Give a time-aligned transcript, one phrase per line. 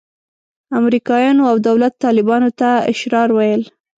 [0.79, 3.63] امریکایانو او دولت طالبانو ته اشرار ویل.